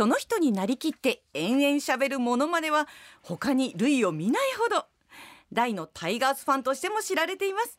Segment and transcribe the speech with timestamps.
[0.00, 2.88] その人になりきって延々喋るものまでは
[3.20, 4.86] 他に類を見ないほど。
[5.52, 7.78] 大のタイガースファンとしても知られています。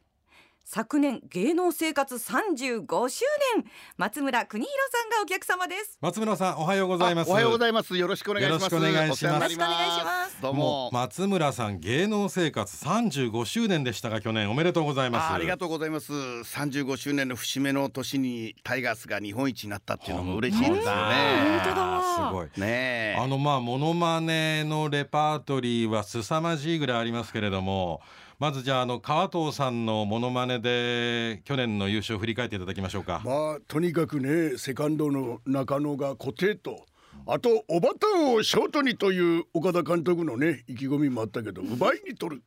[0.73, 3.25] 昨年芸能生活35周
[3.57, 3.65] 年。
[3.97, 5.97] 松村邦弘さんがお客様です。
[5.99, 7.29] 松村さんおはようございます。
[7.29, 7.97] おはようございます。
[7.97, 8.73] よろしくお願いします。
[8.73, 9.25] よろしくお願いします。
[9.25, 10.41] お世話になりよろしくお願いします。
[10.41, 10.59] どうも。
[10.63, 15.31] もう松村さん芸能生活35周年でしたが去年おめでとうございます。
[15.31, 16.13] あありがとうございます。
[16.13, 21.81] 35周年の節目の年にタイガースが日本一になったっていうのも嬉しいですよ本ね当だ。
[21.85, 22.45] わすごい。
[22.45, 23.15] ねえ。
[23.19, 27.99] あのまあモノマネのレパートリーは凄まじいぐらいありますけれども
[28.41, 33.21] まずじゃああの川藤さんのモノマネで去年の優勝を振り返っていただきましょうか。
[33.23, 36.87] まあとにかくねセカンドの中野が固定と
[37.27, 42.43] あとおばたをショートにという岡田監督のね意気込みもあったけど奪いに取る。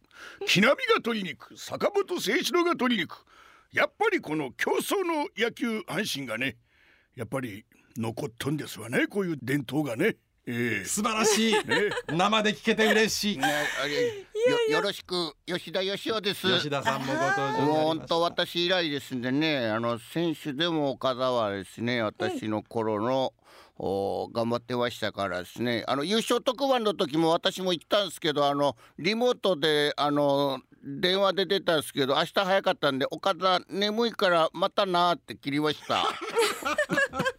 [0.49, 1.57] 木浪が取りに行く。
[1.57, 3.25] 坂本誠志郎が取りに行く。
[3.71, 6.57] やっぱりこの競争の野球阪神がね
[7.15, 10.17] やっぱり残っとんですわねこういう伝統がね。
[10.47, 10.85] ええ。
[10.85, 11.55] 素晴らしい。
[12.13, 13.39] 生で聞けて嬉しい。
[13.39, 13.47] ね
[14.69, 16.47] よよろしく吉田義雄です。
[16.47, 23.33] 吉田さんもご登場本当私以来ですんでねあの選手でも岡田はですね私の頃の、
[23.77, 25.83] お頑張ってましたからですね。
[25.89, 36.05] あの優勝特番の時も私も行ったんですけどあのリモートであの電話で出たんですけど明日早かったんで岡田眠いからまたなーって切りました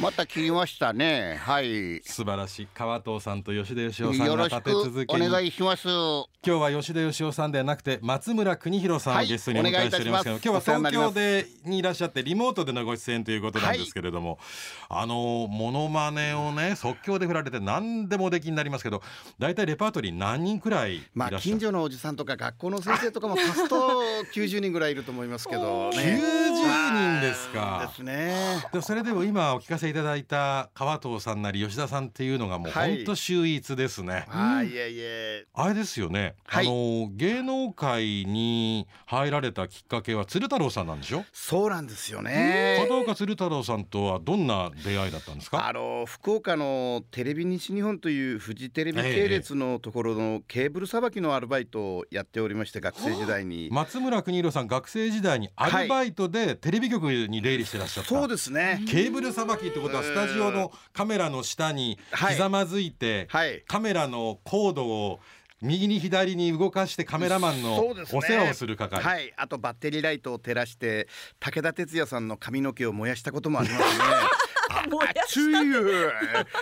[0.00, 1.36] また切りましたね。
[1.40, 2.02] はい。
[2.02, 2.68] 素晴らしい。
[2.74, 5.88] 川藤さんと吉田義雄さんがよろしく立て続けおに願いします
[6.46, 14.38] 今日は吉田義雄さんではなくて松村邦弘さんゲストにお迎えしておりますけど、今日は東京でにいらっしゃってリモートでのご出演ということなんですけれども、
[14.90, 19.00] あのモノマネをね即興で振られて何でもできになりますけど
[19.38, 24.02] 大体レパートリー何人くらいいまあらっしゃる、近所のおじさんとか学校の先生とかも足すと
[24.34, 25.96] 90人ぐらいいると思いますけどね。
[25.96, 28.62] 90人ですかですね。
[28.70, 34.26] でもそれでも今お聞かせいただいた川藤さんなり吉田さんっていうのがもうはい本当秀逸ですね。
[34.28, 35.46] ああいえいえ。
[35.54, 41.24] あれですよね、はいあの芸能界に入られたきっかけは鶴太郎さんなんでしょ？
[41.32, 42.78] そうなんですよね。
[42.82, 45.66] 片岡鶴太郎さんとはどんな出会いだったんですか？
[45.66, 53.68] あの福岡のテレビ西日本というフジテレビ系列のところのケーブルさばきのアルバイトをやっておりまして学生時代に。
[53.72, 58.82] 松村邦弘さん学生時代にアルバイトでテレビ局に出入りしてらっしゃった、そうですね。
[58.88, 63.62] ケーブルさばきってことはスタジオのカメラの下にはいひざまずいて、はい。
[63.66, 65.20] カメラのコードを
[65.62, 69.32] 右に左に動かしてカメラマンのお世話をする係、はい。
[69.36, 71.08] あとバッテリーライトを照らして
[71.40, 74.04] 武田鉄矢さんの髪の毛を燃やしたこともありますね。
[74.90, 76.12] 燃や熱いよ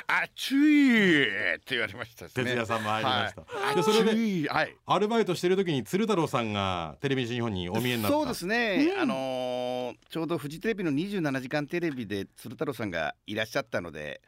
[0.06, 2.30] 熱いって言われましたね。
[2.34, 4.76] 哲也さんも入りました、はい、でそれではい。
[4.86, 8.16] アルバイトしてる時に鶴太郎さんがテレビ西日本にお見えになった。
[8.16, 9.62] そうですね、あのー
[10.08, 14.20] ちょうどフジテレビの27時間テレビで鶴太郎さんがいらっしゃったので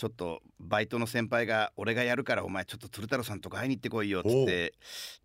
[0.00, 4.72] ちょっとバイトの先輩が俺がやるからお前ちょっと鶴太郎さんとこ会いに行ってこいよっつって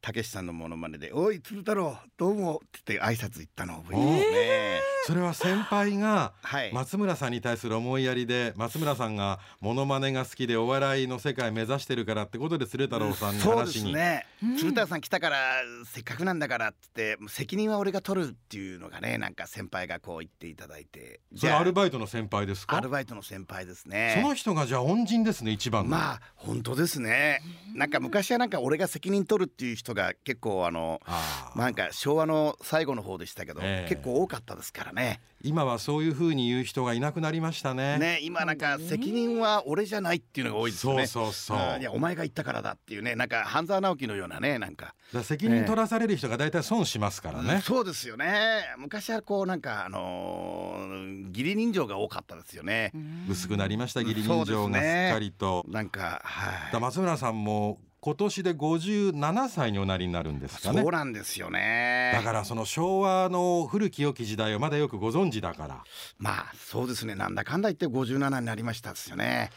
[0.02, 4.81] たけしさんのモノマネで「おい鶴太郎どうも」って言って挨拶行ったのを覚えてますね。
[5.06, 14.58] それは先輩がはい、松村さんに対する思いやりで松村さんがモノマネが好きでお笑いの世界目指してるからってことで鶴太郎さんにそうで話に、すね、うん。
[14.58, 15.38] 鶴太郎さん来たから
[15.85, 21.22] せっかくなんだからっつって責任は俺が取るっていうのがねなんか先輩がこう言っていただいて。
[21.38, 22.75] それアルバイトの先輩ですか？
[22.75, 24.19] アルバイトの先輩ですね。
[24.19, 27.42] その人がじゃあ恩人ですね一番の、まあ本当ですね。
[27.74, 31.59] なんか昔はなんか俺が責任取るっていう人が結構あのあー。
[31.59, 33.90] なんか昭和の最後の方でしたけど、ええ。
[33.90, 38.00] 結構多かったですからね今はそういう風に言う人がいなくなりましたね。
[38.00, 41.06] ね今なんか責任は俺じゃないっていうのが多いですよね。
[41.06, 41.58] そうそうそう。
[41.76, 44.96] うんいやお前が言ったからだっていうねなんか半沢直樹のようなねなんか。
[45.24, 48.64] 責任取らされる人が大体損しますからね、そうですよね。
[48.78, 52.92] 昔はこうなんかあのー義理人情が多かったですよね、
[53.30, 56.74] 薄くなりました義理人情がですっかりと、なんかはい。
[56.74, 60.84] だ松村さんも今年で57歳におなりになるんですかね。
[60.84, 62.12] そうなんですよね。
[62.14, 65.84] だからその昭和の古き良き時代をまだよくご存知だから。
[66.20, 67.16] まあそうですね。
[67.16, 69.50] なんだかんだ言って57になりましたですよね。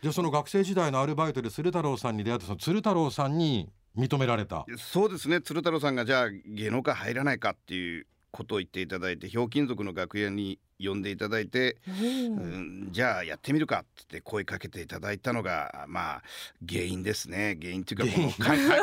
[0.00, 4.64] じゃあその学生時代のアルバイトで鶴太郎さんに出会ってその鶴太郎さんに認められた。
[4.78, 5.42] そうですね。
[5.42, 16.22] 鶴太郎さんがじゃあ芸能界入らないかっていうことを言っていただいてひょうきん族の楽屋に呼んでいただいて、うん、じゃあやってみるかって声かけていただいたのがまあ
[16.66, 17.58] 原因ですね。
[17.60, 18.32] 原因っていうかもう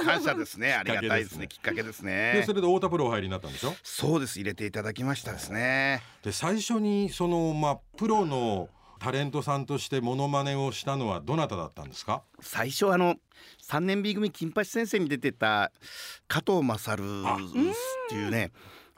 [0.05, 0.73] 感謝 ですね。
[0.73, 1.47] ありがたいですね。
[1.47, 3.73] きっかけですでねそれで太田プロお入りになったんでしょ？
[3.83, 4.37] そうです。
[4.37, 6.03] 入れていただきましたですね。
[6.23, 8.69] で最初にそのまあプロの
[8.99, 12.23] タレントさんとしてモノマネをしたのはどなただったんですか？
[12.41, 13.15] 最初あの
[13.67, 15.71] 3年 B 組金八先生に出てた
[16.27, 17.03] 加藤勝っ
[18.09, 18.51] ていうね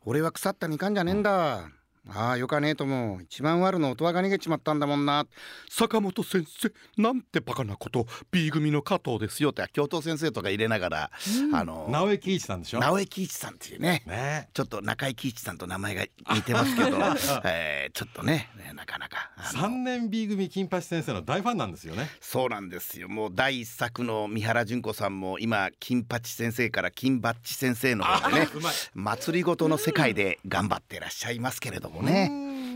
[0.05, 1.78] 俺は腐ったみかんじゃねえんだ。
[2.13, 5.25] ああよかねえとも一番悪の音羽が逃げちまったんだもんな。
[5.69, 6.71] 坂本先生
[7.01, 8.07] なんてバカなこと。
[8.31, 9.65] B 組の加藤ですよって。
[9.73, 11.11] 教頭先生とか入れながら、
[11.41, 11.55] うん。
[11.55, 12.79] あの直江喜一さんでしょ？
[12.79, 14.03] 直江喜一さんっていうね。
[14.07, 14.49] ね。
[14.53, 16.97] ちょっと中井貴一さんと名前が似てますけど、
[17.45, 19.59] えーちょっとねねなかなかあの。
[19.61, 22.09] 三年 B 組金八先生の大ファンなんですよね。
[22.21, 23.07] そうなんですよ。
[23.09, 28.47] もう第一作の三原純子さんも今金八先生から金バッチ先生の方でね
[28.93, 32.31] 祭りごとの世界で頑張ってらっしゃいますけれどもね。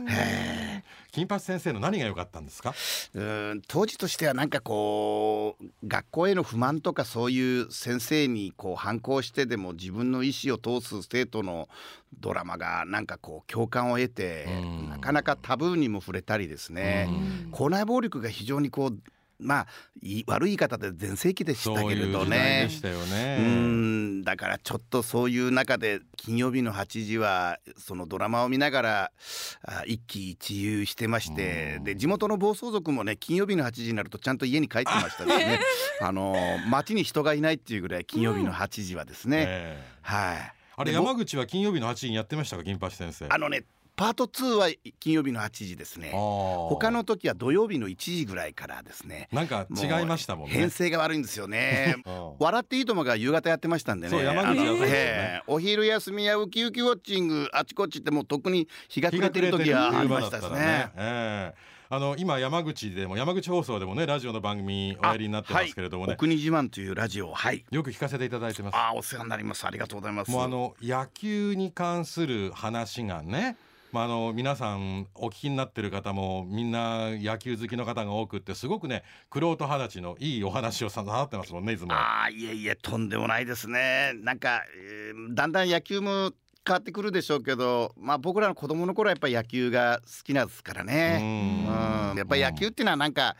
[0.07, 2.73] へ金八先生の何が良かったんですか？
[3.13, 11.69] えうーん当時としてはなんかこう学校への不満とかそういう先生にこう反抗してでも自分の意思を通す生徒の
[12.19, 14.89] ドラマがなんかこう共感を得てうん。
[14.89, 17.07] なかなかタブーにも触れたりですね。
[17.45, 17.51] うん。
[17.51, 18.97] 校内暴力が非常にこう
[19.39, 19.67] まあ
[20.01, 22.69] いい悪い言い方で全盛期でしたけれどね。
[22.83, 23.37] うね。
[23.39, 24.23] ん。
[24.23, 29.11] だからちょっとそういう中で金曜日の8時はそのドラマを見ながら
[29.63, 31.83] あ一喜一憂してましてうん。
[31.83, 35.59] で地元の暴走族もね金曜日の8時になるとちゃんと家に帰ってましたですね。
[36.01, 36.35] あの
[36.69, 39.83] 街に人がいないっていうぐらい金曜日の8時はですね、ええ。
[40.01, 40.53] はい。
[40.75, 43.27] あれ山口は金曜日の8時にやってましたか金八先生。
[43.29, 43.63] あのね
[43.95, 44.69] パート2は
[44.99, 46.11] 金曜日の8時ですね。
[46.13, 49.29] 他他の時は土曜日の1時ぐらいからですね。
[49.31, 50.55] なんか違いましたもんね。
[50.55, 51.97] 編成が悪いんですよね。
[52.05, 52.33] うん。
[52.39, 54.11] 笑っていいともが夕方やってましたんでね。
[54.11, 55.43] そう山口はそうですよねええ。
[55.47, 60.91] お昼休みやウキウキウォッチングあちこちってもう特に日が暮れてる時はありましたですね。
[60.95, 61.73] ええ。
[61.89, 67.63] あの今山口でも山口放送でもねラジオの番組おやりになってますけれどもね、はい、お国自慢というラジオはい。
[67.69, 68.75] よく聞かせていただいてます。
[68.75, 69.67] ああお世話になります。
[69.67, 70.31] ありがとうございます。
[70.31, 73.57] もうあの野球に関する話がね
[73.93, 81.93] まあ、あの皆さんお聞きになってる方もみんな野球好きの方が多くってすごくね玄人肌ちのいいお話をさなってますもんねいつも。
[81.93, 86.31] ああいえいえとんでもないですねなんか、えーだんだん野球も
[86.65, 91.19] 変わってくるでしょうけどまあ僕らの子供の頃はやっぱり野球が好きなんですからね。
[91.21, 93.35] うんうんやっぱり野球っていうのはなんか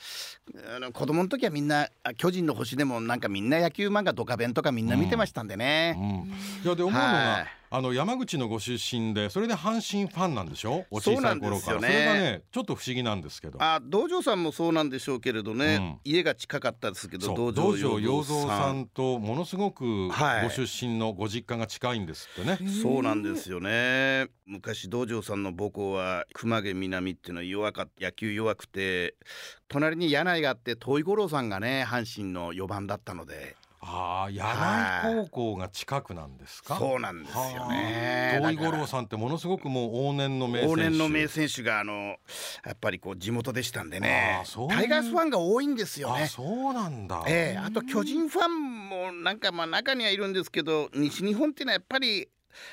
[0.76, 5.96] あの子供の時はみんなあ巨人の星でもなんかみんな野球漫画ドカベンとかみんな見てましたんでね。
[5.98, 6.34] うん
[6.64, 10.86] いやで思うのが、はいあの山口のご出身でそれで阪神ファンなんでしょ？
[10.92, 11.80] お小さい頃から。
[11.80, 11.88] そ,、ね。
[11.88, 13.58] れがねちょっと不思議なんですけど。
[13.60, 16.00] あ道場さんもそうなんでしょうけれどね、うん。
[16.04, 22.60] 家が近かったですけどそう道道場洋場洋三さんんとものすごくはいご出身のご実家が近いんですってね。
[22.70, 24.28] そうなんですよね。
[24.46, 29.16] 昔道場さんの母校は熊毛南っていうのは弱かった野球弱くて
[29.68, 36.78] 隣に柳井があって遠い五郎さんがね阪神の4番だったのでああ柳井高校が近くなんですか？
[36.78, 40.74] そうなんですよねはあ遠い五郎さんってものすごくもう往年の名選手。
[40.74, 41.94] 往年の名選手があの
[42.66, 47.24] やっぱりこう地元でしたんでねタイガースファンが多いんですよねあそうなんだ。
[47.28, 52.30] ええあと巨人ファンもなんかまあ中にはいるんですけど西日本っていうのはやっぱり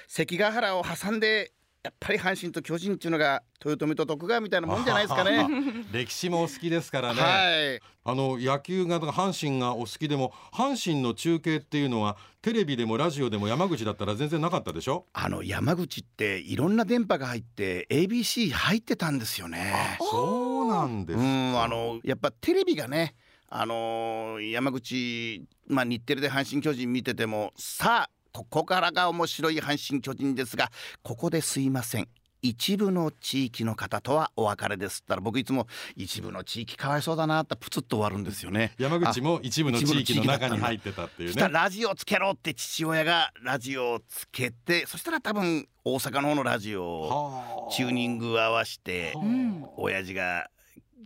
[0.06, 5.48] 関ヶ原を挟んでやっぱり阪神と巨人っていうのが豊臣と徳川みたいなもんじゃないですかね。
[5.92, 7.20] 歴史もお好きですからね。
[7.22, 15.06] はいあの野球が阪神がお好きでも阪神の中継っていうのはテレビでもラジオでも山口だったら全然なかったでしょ？
[15.14, 19.98] あの山口っていろんな電波が入って ABC 入ってたんですよね。
[20.00, 23.14] そうなんですうかんあのやっぱテレビがね
[23.48, 30.70] あのー山口、まあ、日テレで阪神・巨人見ててもさあここからが面白い阪神・巨人ですが
[31.02, 32.08] ここですいません。
[32.42, 35.00] 一部の地域の方とはお別れです。
[35.02, 38.72] ったら僕いつも一部の地域かわいそうだなってプツッと終わるんですよね。
[38.78, 47.72] 山口も一部の地域の中に入ってたっていうそしたラジオつけろって父親がラジオをつけてそしたら多分大阪の方のラジオをはあ。
[47.72, 49.14] チューニング合わして
[49.76, 50.48] 親父が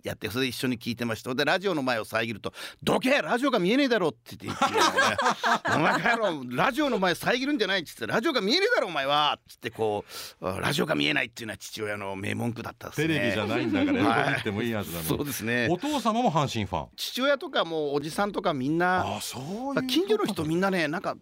[0.04, 1.34] やってそれで一緒に聞いてました。
[1.34, 5.16] でラジオの前を遮ると「どけラジオが見えねえだろ」って言って言ってね
[5.74, 10.04] 「お前 かやろラジオの前遮るんじゃない」っつって「ラジオが見えねえだろお前は」っつってこ
[10.42, 13.08] うあラジオが見えないっていうのは父親の名文句だったですね。
[13.08, 14.18] テレビじゃないんだからはい。
[14.18, 14.92] 横に行ってもいいやつな。
[14.96, 15.68] のにそうですね。
[15.70, 16.88] お父様も阪神ファン。
[16.96, 19.40] 父親とかもうおじさんとかみんなあそ
[19.72, 21.16] ういう近所の人みんなねなんか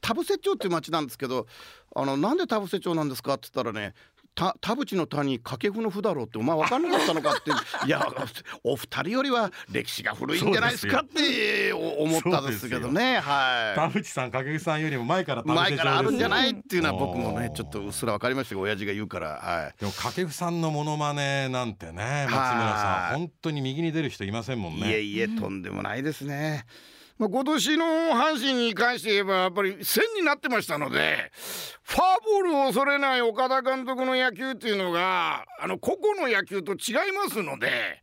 [0.00, 1.46] 田伏町っていう町なんですけど
[1.96, 7.50] あのなんで田伏町なんですかって言ったらねた田淵の田に掛布の符だろうってお前分かんなかったのかって。
[7.86, 8.04] いや
[8.64, 13.20] お二人よりは歴史が古いんじゃないですかってお思ったんですけどね。
[13.20, 19.28] は田淵さん掛布さんよりも前から前からあるんじゃないいっていうのは僕もねちょっとうっすら分かりましたけど親父が言うから。
[19.40, 19.80] はい。
[19.80, 23.16] でも掛布さんのモノマネなんてね松村さはい。
[23.16, 24.90] ん本当に右に出る人いませんもんね。
[24.90, 26.66] いえいえとんでもないですね。
[27.18, 31.30] まあ、今年の阪神に関して言えばやっぱり線になってましたので
[31.82, 38.02] ファーボールを恐れない岡田監督の野球っていうのがあの個々の野球と違いますので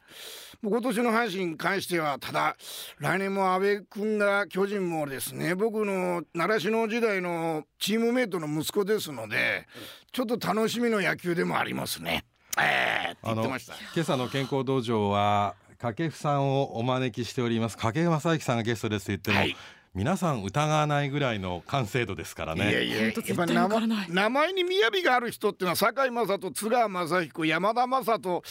[0.61, 2.55] もう今年の阪神に関してはただ
[2.99, 9.67] 来年も阿部君が巨人もですね僕の習志野時代のチームメイトの息子ですので
[10.11, 12.25] ちょっと楽しみの野球でもありますね。
[12.59, 17.75] えーって言ってました今朝の健康道場は掛布さんをお招きしております。
[17.75, 19.55] 掛布正幸さんがゲストですと言っても、はい。
[19.95, 24.07] 皆さん疑わないぐらいの完成度ですからいやねいや本当絶やっぱ対わからない。
[24.09, 28.43] 名前に雅がある人っていうのは堺雅人津川雅彦山田雅人語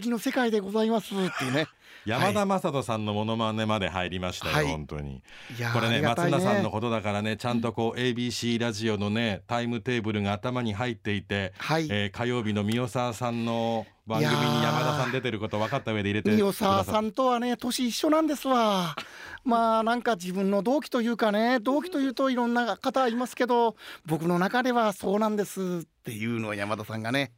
[0.00, 1.66] りの世界でございますっていうね。
[2.04, 4.66] 山田雅人さんのモノマネまで入りましたよ、はい。
[4.66, 5.22] 本当に。
[5.56, 11.86] いやーこれねありがたい松村さんのことだからねちゃんとこう ABC ラジオのねタイムテーブルが頭に入っていて、はい。
[11.90, 18.96] えー火曜日の三代沢さんの番組に山田さん出てること分かった上で入れて三代沢さんとはね年一緒なんですわ。
[19.44, 27.32] まあなんか自分の同期というかね同期というといろんな方いますけど僕の中ではそうなんですっていうのを山田さんがね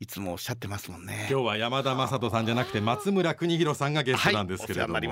[0.00, 1.28] いつもおっしゃってますもんね。
[1.30, 5.10] 今日は山田雅人さんじゃなくて松村邦弘さんがゲストなんですけれども、はいあ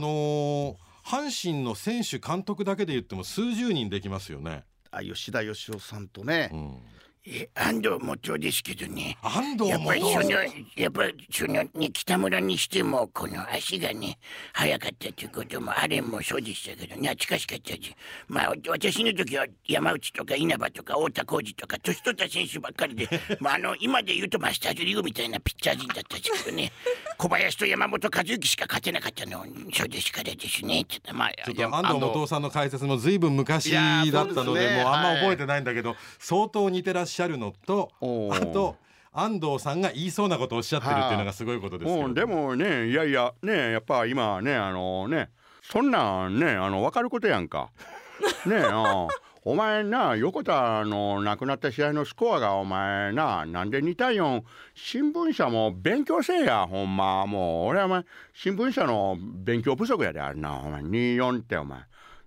[0.00, 4.64] のー阪神の選手監督だけで言っても数十人できますよね。
[4.90, 6.82] あ吉田義雄さんとね、うん、
[7.30, 9.18] え安藤元ですけどね。
[9.22, 9.68] 安藤も？
[9.68, 10.30] やっぱりその
[10.76, 14.18] やっぱりそのね北村にしてもこの足がね
[14.54, 17.94] 速かったということもあれもそうでしたけど懐かしかったし。
[18.28, 23.08] まあ私の時は山内とか稲葉とか太田浩二とか年取った選手ばっかりで
[23.40, 26.72] まああの今で言うとマスターズリーグみたいなピッチャー陣だったですけどね。
[27.18, 29.44] 小林と山本和之しか勝てなかったの
[29.74, 34.84] そうですからですねちょっとまあちょっと安藤元さんの解説もずいぶん昔だったのでね。
[34.84, 35.20] もうあんまはい。
[35.20, 38.42] 覚えてないんだけど、相当似てらっしゃるのとおー。
[38.42, 38.76] あと
[39.12, 45.30] 安藤さんが言いそうなことをおっしゃってるっていうのがすごいことですけど、うん、でもねいやいやねやっぱ今ねあのね
[45.62, 47.70] そんなんねあの分かることやんか。
[48.46, 49.08] ねえうん
[49.44, 54.42] お前な横田の亡くなった試合のスコアがお前ななんで2対4
[54.74, 57.24] 新聞社も勉強せえやほんま。
[57.26, 60.58] もう俺はお前新聞社の勉強不足やであれな。
[60.58, 61.80] お前24ってお前。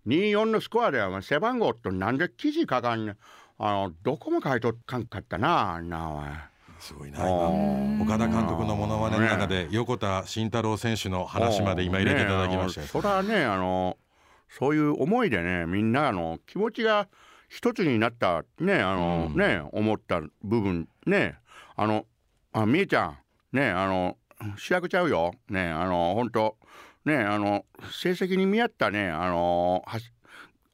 [0.07, 3.17] 24のスコアでお前背番号となんで記事書かんねん
[3.57, 6.51] あのどこも書いとかんかったなあんなお前。
[6.79, 13.97] すごいな今岡田監督のモノマネの中で横田慎太郎選手の話まで今入れていただきましたそれはねあの
[14.49, 17.07] そういう思いでねみんなあの気持ちが
[17.49, 19.39] 一つになったねあの、うん。
[19.39, 21.35] ね思った部分ね
[21.75, 22.05] あの
[22.51, 23.17] あみえちゃん
[23.51, 24.17] ねあの
[24.57, 25.35] 主役ちゃうよ。
[25.49, 26.57] ねあの本当
[27.05, 29.83] ねあの成績に見合ったねあの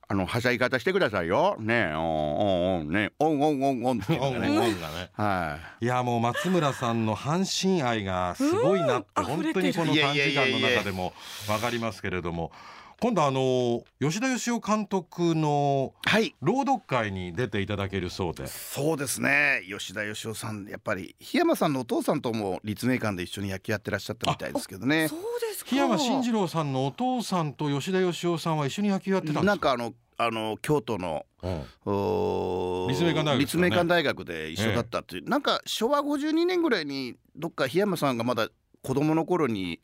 [0.09, 1.57] あのはしゃい方してくださいよ。
[1.59, 11.13] ねおんおんおんねおんおんおんおんっていうオンオンのがねオンがねはいいやもう松村さんの阪神愛がすごいなって本当にこの短時間の中でも
[11.49, 12.51] わかりますけれども
[12.99, 16.33] 今度あの吉田義雄監督のはい。
[16.41, 18.47] 朗読会に出ていただけるそうで。
[18.47, 19.61] そうですね。
[19.67, 25.09] 吉田義雄さんやっぱり檜山さんのお父さんとも立命館で一緒に野球やってらっしゃったみたいですけどね。
[25.09, 25.69] そうですか。
[25.69, 32.87] 檜山慎次郎さんのお父さんと吉田義雄さんは一緒に野球やってたんですなんかあのあの京都のうん。
[32.89, 38.49] 立命館大学立命館大学で一緒だったっていう、なんか昭和52年ぐらいにどっか檜山さんがまだ
[38.81, 39.81] 子供の頃に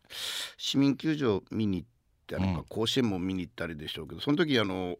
[0.57, 1.92] 市民球場見に行って
[2.31, 2.55] なん。
[2.55, 4.97] か甲子園も見に行ったりでしょうけど、その時あの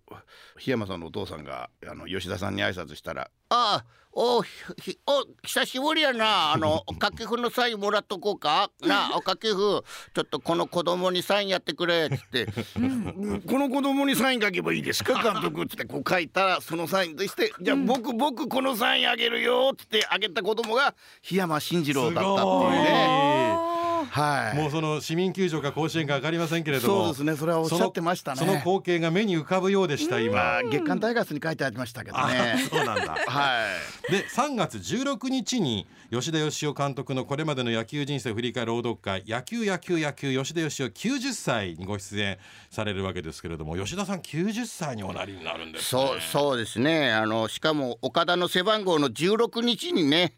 [0.58, 8.70] 檜山さんのお父さんがあの吉田さんに挨拶したら「ああおひひお久しぶりやなあの 掛布のサインもらっとこうか？
[8.82, 9.84] なあお掛布ちょ
[10.22, 15.13] っとこの子供にサインやってくれ」っつって「う んこの子供にサイン書けばいいですか？
[15.24, 23.73] 監督」っつってこう書いたらそのサインとして「じゃあ僕僕このサインあげるよ」っつってあげた子供が檜山慎次郎だったっていうね。
[24.06, 24.58] はい。
[24.58, 27.36] もうその市民球場か甲子園か分かりませんけれどもそうですね。
[27.36, 28.38] それはおっしゃってましたね。
[28.38, 30.58] その光景が目に浮かぶようでしたま今。
[30.58, 31.54] あ月刊タイガースに書い。
[31.56, 32.56] てありましたけどあね。
[32.70, 33.68] そうなんだ は
[34.10, 34.12] い。
[34.12, 42.38] で3月16日に吉田義雄監督のこれまでの野球人生を振り返る朗読会野球野球野球吉田義雄90歳にご出演
[42.70, 47.12] されるわけですけれども吉田さん90歳におなりになるんです、ね、そうそうですね。
[47.12, 50.34] あのしかも岡田の背番号の16日にね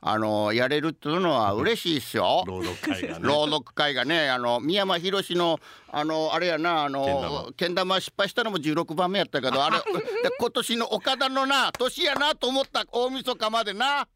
[0.00, 2.44] あのやれるっていうのは嬉しいですよ。
[2.46, 3.28] 朗読会がね。
[3.28, 5.58] 朗読会がねあの三山ひろしの
[5.90, 9.78] あのあれやなあのけん玉失敗したのも16番目やったけどあれ
[10.22, 14.06] で今年の岡田のな年やなと思った大晦日までな。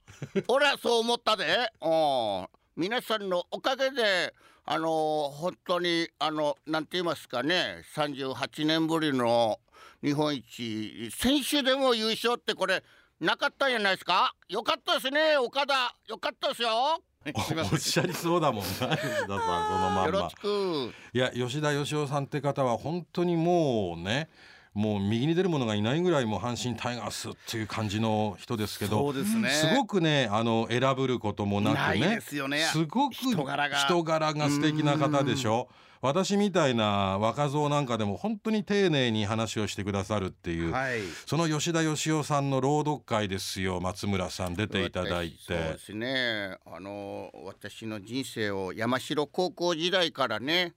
[0.46, 1.72] 俺はそう思ったで。
[1.80, 2.46] うん。
[2.74, 4.32] 皆さんのおかげで
[4.64, 9.58] あの本当にあのなんて言いますかね38年ぶりの
[10.02, 12.82] 日本一選手でも優勝ってこれ
[13.22, 14.34] なかったんじゃないですか？
[14.48, 15.94] よかったですね岡田。
[16.08, 17.00] よかったですよ。
[17.72, 20.04] おっしゃりそうだもんな吉田さんそのまんま。
[20.06, 20.92] よろしく。
[21.12, 24.28] いや吉田義雄さんって方は本当にもうね
[24.74, 29.50] もう右に出る者がいないぐらいもう阪神タイガースっていう感じの人ですけどそうですね。
[29.50, 32.60] すごくねあの選ぶることもなくねですよね。
[32.72, 33.76] すごく人柄が。
[33.76, 35.68] 人柄が素敵な方でしょ？
[36.00, 40.98] 私みたいな若造なんかでも本当に丁寧に話をしてくださるっていう、はい。
[41.26, 45.36] その吉田義雄さんの朗読会ですよ松村さん出ていただいて。
[45.46, 46.56] そうですね。
[46.66, 50.72] あの私の人生を山城高校時代からね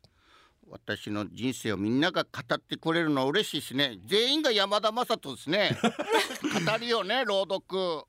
[0.70, 4.00] 私の人生をみんなが語ってくれるのは嬉しいですね。
[4.06, 5.78] 全員が山田雅人ですね。
[6.44, 8.04] 語りをね朗読。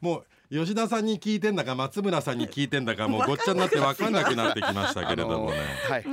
[0.00, 5.56] もう吉田さんに聞いてんだか松村さんに聞いてんだか もうごっちゃになって分かんなくなってきましたけれどもね。
[5.86, 6.04] あのはい。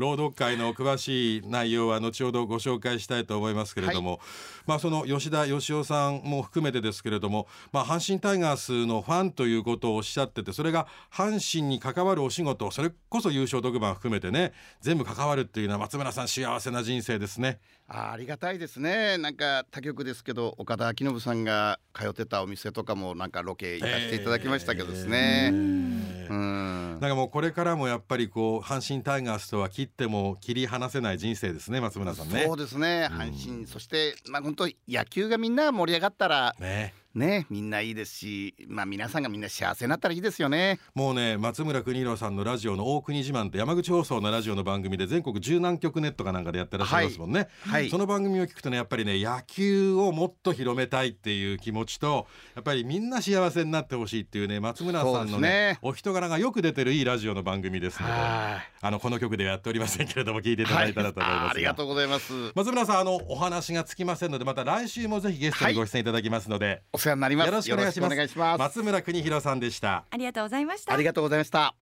[0.00, 4.18] 朗読会の詳しい内容は後ほどご紹介したいと思いますけれども、
[4.66, 17.60] まあその吉田義雄さんも含めてですけれども、まあ阪神タイガースのファンということをおっしゃってて、それが阪神に関わるお仕事、それこそ優勝特番含めてね、全部関わるっていうのは松村さん幸せな人生ですね。
[17.92, 19.18] あありがたいですね。
[19.18, 32.44] なんか他局ですけど岡田彰信さんが通ってたお店とかもなんかロケ行かせていただきましたけどですね、うんなんかもうこれからもやっぱりこう阪神タイガースとは切っても切り離せない人生ですね松村さんね。
[32.46, 32.56] そう。
[32.58, 33.08] ですね。
[33.10, 36.92] 阪神、そしてまあ本当野球がみんな盛り上がったらね。
[37.14, 40.78] ねみんないいですしまあ皆さんがみんな幸せになったらいいですよね。
[40.94, 47.90] もうね松村邦洋さんのラジオの大国自慢って山口放送のラジオの番組で全国十何局ネットかなんかでやってらっしゃいますもんね、はい。
[47.90, 55.78] その番組を聞くとねやっぱりね野球をもっと広めたいっていう気持ちとやっぱりみんな幸せになってほしいっていうね松村さんのねすね。
[55.82, 62.32] お人柄がよく出てるいいラジオの番組ですのではあのこの曲ではやっておりませんけれども聞いていただいたらと思いますが、あありがとうございます。
[62.54, 67.48] 松村さんあのお話がつきませんのでまた来週もぜひゲストにご出演いただきますので、お世話になります。
[67.48, 68.10] よろしくお願いします。
[68.10, 68.58] よろしくお願いします。
[68.58, 70.04] 松村邦洋さんでした。
[70.10, 70.92] ありがとうございました。
[70.92, 71.79] ありがとうございました